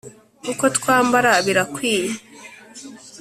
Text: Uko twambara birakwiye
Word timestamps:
Uko 0.51 0.65
twambara 0.77 1.31
birakwiye 1.45 2.11